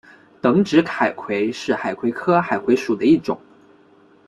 [0.41, 3.39] 等指海葵是海葵科海葵属的一种。